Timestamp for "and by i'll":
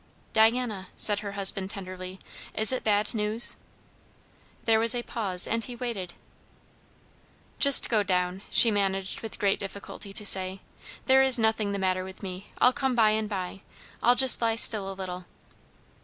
13.11-14.15